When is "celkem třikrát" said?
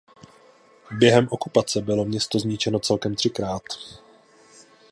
2.79-3.63